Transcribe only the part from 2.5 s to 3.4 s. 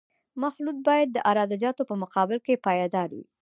پایدار وي